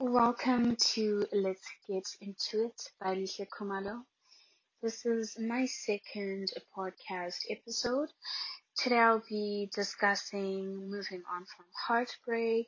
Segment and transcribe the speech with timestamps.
[0.00, 4.02] Welcome to Let's Get Into It by Lisha Kumalo.
[4.82, 8.08] This is my second podcast episode.
[8.76, 12.66] Today I'll be discussing moving on from heartbreak,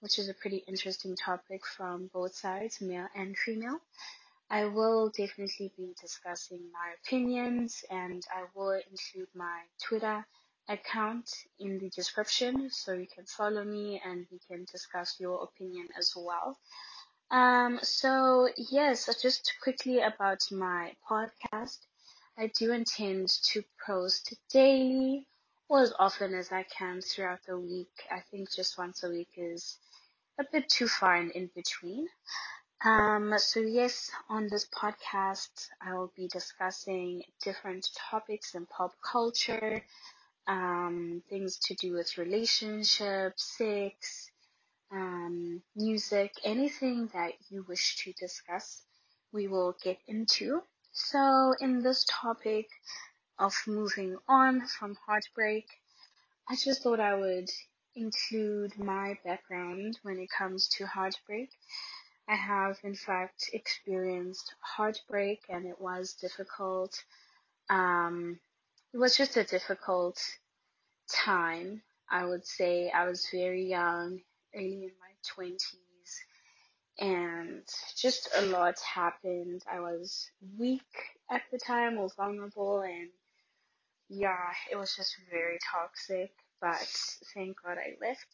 [0.00, 3.78] which is a pretty interesting topic from both sides, male and female.
[4.50, 10.26] I will definitely be discussing my opinions and I will include my Twitter
[10.68, 15.88] account in the description so you can follow me and we can discuss your opinion
[15.98, 16.58] as well.
[17.30, 21.78] Um, so yes, just quickly about my podcast.
[22.36, 25.26] I do intend to post daily
[25.68, 27.92] or as often as I can throughout the week.
[28.10, 29.76] I think just once a week is
[30.38, 32.08] a bit too far in, in between.
[32.84, 39.82] Um, so yes, on this podcast, I will be discussing different topics in pop culture,
[40.48, 44.30] um, things to do with relationships, sex,
[44.90, 48.82] um, music, anything that you wish to discuss,
[49.32, 50.62] we will get into.
[50.92, 52.66] So in this topic
[53.38, 55.66] of moving on from heartbreak,
[56.48, 57.50] I just thought I would
[57.94, 61.50] include my background when it comes to heartbreak.
[62.26, 67.04] I have in fact experienced heartbreak and it was difficult.
[67.68, 68.40] Um,
[68.94, 70.18] it was just a difficult
[71.10, 71.82] time.
[72.10, 74.20] I would say I was very young,
[74.54, 75.62] early in my twenties,
[77.00, 77.62] and
[77.96, 79.62] just a lot happened.
[79.70, 80.82] I was weak
[81.30, 83.10] at the time, was vulnerable, and
[84.08, 86.30] yeah, it was just very toxic.
[86.60, 86.88] But
[87.34, 88.26] thank God I left.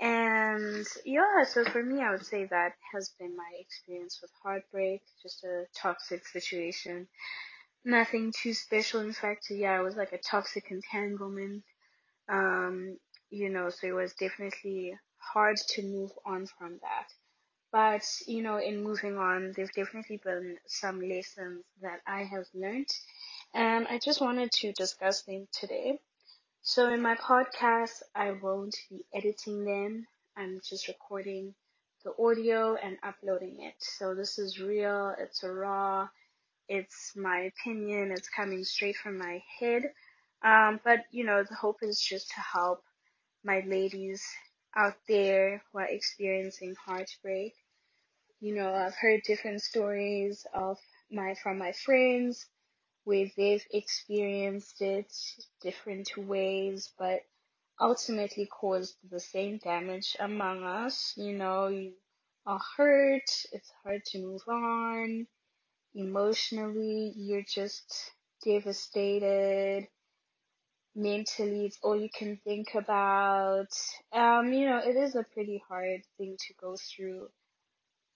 [0.00, 5.02] And yeah, so for me, I would say that has been my experience with heartbreak,
[5.22, 7.08] just a toxic situation.
[7.84, 9.00] Nothing too special.
[9.00, 11.64] In fact, yeah, it was like a toxic entanglement.
[12.28, 12.98] Um,
[13.30, 17.08] you know, so it was definitely hard to move on from that.
[17.72, 22.88] But, you know, in moving on, there's definitely been some lessons that I have learned.
[23.54, 26.00] And I just wanted to discuss them today.
[26.62, 30.06] So in my podcast, I won't be editing them.
[30.36, 31.54] I'm just recording
[32.04, 33.74] the audio and uploading it.
[33.80, 35.14] So this is real.
[35.18, 36.08] It's raw.
[36.68, 38.12] It's my opinion.
[38.12, 39.84] It's coming straight from my head.
[40.44, 42.82] Um, but you know, the hope is just to help
[43.44, 44.24] my ladies
[44.76, 47.54] out there who are experiencing heartbreak.
[48.40, 50.78] You know, I've heard different stories of
[51.10, 52.46] my from my friends
[53.04, 55.12] where they've experienced it
[55.62, 57.20] different ways, but
[57.80, 61.14] ultimately caused the same damage among us.
[61.16, 61.92] You know, you
[62.46, 65.26] are hurt, it's hard to move on.
[65.98, 68.12] Emotionally, you're just
[68.44, 69.88] devastated
[70.94, 73.68] mentally it's all you can think about.
[74.12, 77.28] Um, you know, it is a pretty hard thing to go through.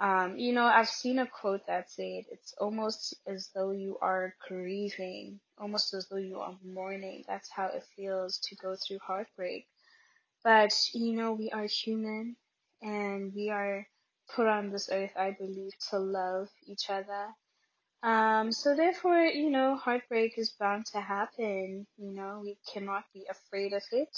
[0.00, 4.34] Um, you know, I've seen a quote that said it's almost as though you are
[4.48, 7.24] grieving, almost as though you are mourning.
[7.28, 9.66] That's how it feels to go through heartbreak.
[10.44, 12.36] But, you know, we are human
[12.80, 13.86] and we are
[14.34, 17.28] put on this earth, I believe, to love each other
[18.02, 21.86] um, so therefore, you know, heartbreak is bound to happen.
[21.96, 24.16] You know, we cannot be afraid of it.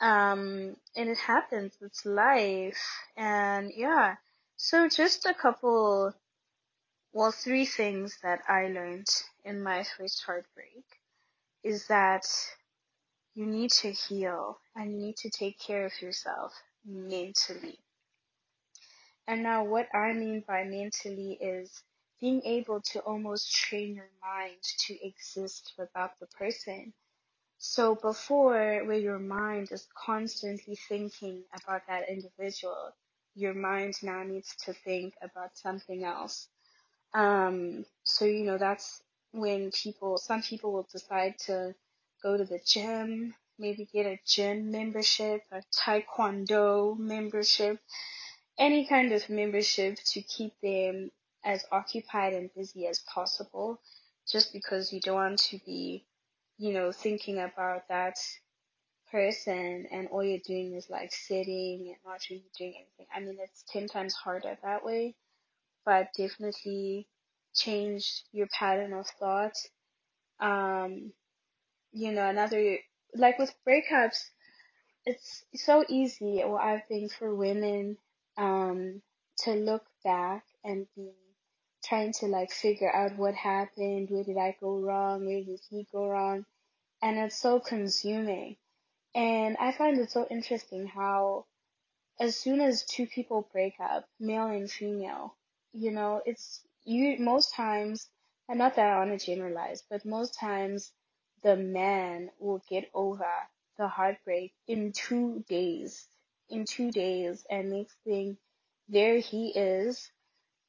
[0.00, 1.76] Um, and it happens.
[1.80, 2.82] It's life.
[3.16, 4.16] And yeah.
[4.56, 6.14] So just a couple,
[7.12, 9.08] well, three things that I learned
[9.44, 10.84] in my first heartbreak
[11.62, 12.26] is that
[13.34, 16.52] you need to heal and you need to take care of yourself
[16.84, 17.78] mentally.
[19.28, 21.82] And now what I mean by mentally is
[22.20, 24.56] being able to almost train your mind
[24.86, 26.92] to exist without the person.
[27.58, 32.92] So before, where your mind is constantly thinking about that individual,
[33.34, 36.48] your mind now needs to think about something else.
[37.14, 39.02] Um, so, you know, that's
[39.32, 41.74] when people, some people will decide to
[42.22, 47.80] go to the gym, maybe get a gym membership, a taekwondo membership,
[48.58, 51.10] any kind of membership to keep them
[51.46, 53.80] as occupied and busy as possible
[54.30, 56.04] just because you don't want to be,
[56.58, 58.18] you know, thinking about that
[59.10, 63.06] person and all you're doing is like sitting and not really doing anything.
[63.14, 65.14] I mean, it's 10 times harder that way,
[65.84, 67.08] but definitely
[67.54, 69.56] change your pattern of thought.
[70.40, 71.12] Um,
[71.92, 72.78] you know, another,
[73.14, 74.18] like with breakups,
[75.06, 77.98] it's so easy, or I think for women,
[78.36, 79.02] um,
[79.40, 81.12] to look back and be
[81.88, 85.86] trying to like figure out what happened, where did I go wrong, where did he
[85.92, 86.44] go wrong,
[87.02, 88.56] and it's so consuming.
[89.14, 91.46] And I find it so interesting how
[92.18, 95.36] as soon as two people break up, male and female,
[95.72, 98.08] you know, it's you most times,
[98.48, 100.92] and not that I want to generalize, but most times
[101.42, 103.26] the man will get over
[103.78, 106.08] the heartbreak in two days.
[106.48, 108.38] In two days, and next thing,
[108.88, 110.10] there he is,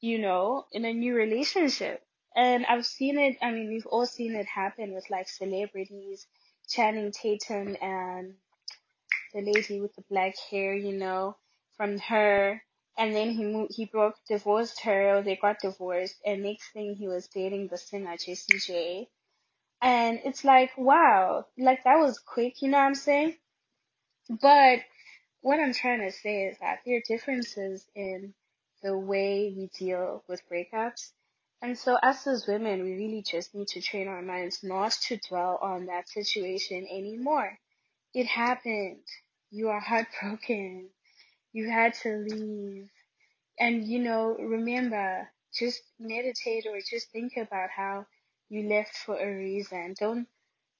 [0.00, 2.02] you know, in a new relationship.
[2.34, 6.26] And I've seen it, I mean, we've all seen it happen with like celebrities,
[6.68, 8.34] Channing Tatum and
[9.32, 11.36] the lady with the black hair, you know,
[11.76, 12.62] from her.
[12.98, 16.94] And then he moved, he broke, divorced her, or they got divorced, and next thing
[16.94, 19.08] he was dating the singer Jessie J.
[19.82, 23.36] And it's like, wow, like that was quick, you know what I'm saying?
[24.30, 24.80] But
[25.42, 28.32] what I'm trying to say is that there are differences in
[28.86, 31.10] the way we deal with breakups.
[31.60, 35.58] And so as women, we really just need to train our minds not to dwell
[35.60, 37.58] on that situation anymore.
[38.14, 39.02] It happened.
[39.50, 40.90] You are heartbroken.
[41.52, 42.88] You had to leave.
[43.58, 48.06] And you know, remember, just meditate or just think about how
[48.48, 49.96] you left for a reason.
[49.98, 50.28] Don't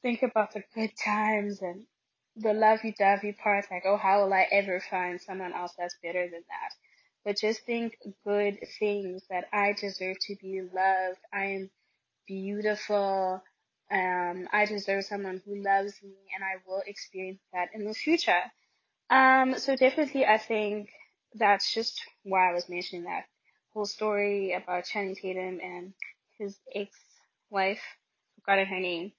[0.00, 1.82] think about the good times and
[2.36, 6.44] the lovey-dovey part, like, oh, how will I ever find someone else that's better than
[6.48, 6.72] that?
[7.24, 11.20] But just think good things that I deserve to be loved.
[11.32, 11.70] I am
[12.26, 13.42] beautiful.
[13.90, 18.42] Um, I deserve someone who loves me and I will experience that in the future.
[19.10, 20.90] Um, so definitely I think
[21.34, 23.24] that's just why I was mentioning that
[23.74, 25.92] whole story about Channing Tatum and
[26.38, 27.82] his ex-wife,
[28.36, 29.12] forgotten her name.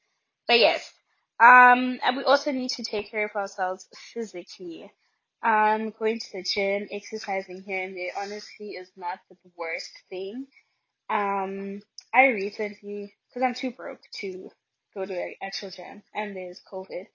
[0.48, 0.92] But yes,
[1.40, 4.92] um, and we also need to take care of ourselves physically.
[5.44, 10.46] Um, going to the gym, exercising here and there honestly is not the worst thing.
[11.10, 11.82] Um,
[12.14, 14.52] I recently, cause I'm too broke to
[14.94, 17.06] go to an actual gym and there's COVID.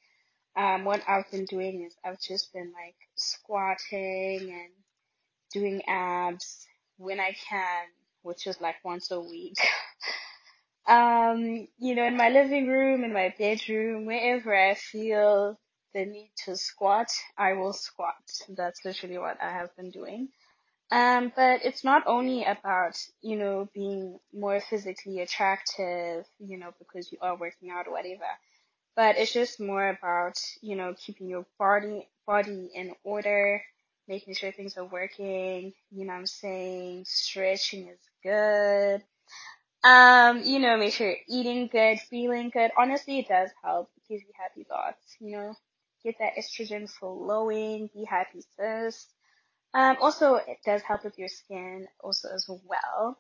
[0.57, 4.73] Um, what I've been doing is I've just been like squatting and
[5.53, 7.87] doing abs when I can,
[8.23, 9.57] which is like once a week.
[10.89, 15.59] um, you know, in my living room, in my bedroom, wherever I feel
[15.97, 17.09] the need to squat,
[17.39, 18.15] I will squat.
[18.51, 20.29] That's literally what I have been doing.
[20.91, 27.11] Um, but it's not only about, you know, being more physically attractive, you know, because
[27.11, 28.29] you are working out or whatever,
[28.95, 33.63] but it's just more about, you know, keeping your body, body in order,
[34.07, 37.05] making sure things are working, you know I'm saying?
[37.07, 39.03] Stretching is good.
[39.83, 42.71] Um, you know, make sure you're eating good, feeling good.
[42.79, 43.91] Honestly, it does help.
[43.97, 45.55] It gives you happy thoughts, you know.
[46.07, 49.09] Get that estrogen flowing, be happy sis.
[49.75, 53.19] Um, also, it does help with your skin also as well.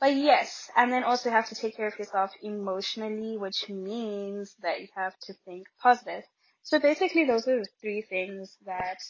[0.00, 4.80] But yes, and then also have to take care of yourself emotionally, which means that
[4.80, 6.24] you have to think positive.
[6.62, 9.00] So basically those are the three things that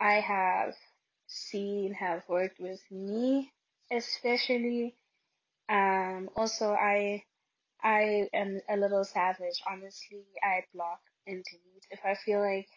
[0.00, 0.74] I have
[1.28, 3.52] seen have worked with me,
[3.92, 4.96] especially.
[5.68, 7.22] Um, also I,
[7.80, 9.62] I am a little savage.
[9.70, 11.00] Honestly, I block
[11.32, 11.86] delete.
[11.90, 12.68] If I feel like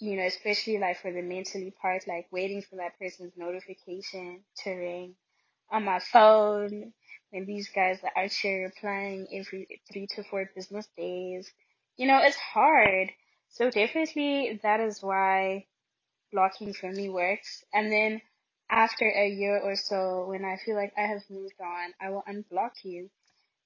[0.00, 4.70] you know, especially like for the mentally part, like waiting for that person's notification to
[4.72, 5.14] ring
[5.70, 6.92] on my phone.
[7.30, 11.52] When these guys are out here replying every three to four business days.
[11.96, 13.10] You know, it's hard.
[13.50, 15.66] So definitely that is why
[16.32, 17.64] blocking for me works.
[17.72, 18.20] And then
[18.70, 22.24] after a year or so, when I feel like I have moved on, I will
[22.28, 23.10] unblock you.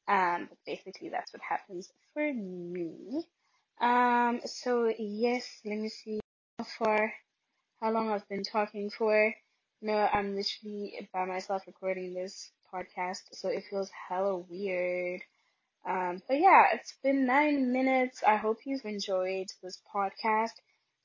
[0.09, 3.25] Um, basically that's what happens for me.
[3.81, 6.21] Um, so yes, let me see
[6.59, 7.13] how far,
[7.81, 9.35] how long I've been talking for.
[9.83, 15.21] No, I'm literally by myself recording this podcast, so it feels hella weird.
[15.87, 18.23] Um, but yeah, it's been nine minutes.
[18.27, 20.53] I hope you've enjoyed this podcast.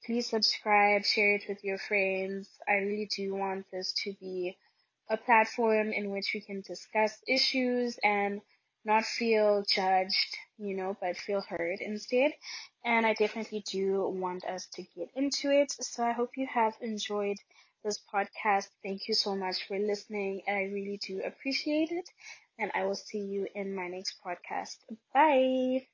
[0.05, 2.49] Please subscribe, share it with your friends.
[2.67, 4.57] I really do want this to be
[5.09, 8.41] a platform in which we can discuss issues and
[8.85, 12.33] not feel judged, you know, but feel heard instead.
[12.83, 15.71] And I definitely do want us to get into it.
[15.71, 17.37] So I hope you have enjoyed
[17.83, 18.69] this podcast.
[18.83, 20.41] Thank you so much for listening.
[20.47, 22.09] I really do appreciate it.
[22.57, 24.77] And I will see you in my next podcast.
[25.13, 25.87] Bye.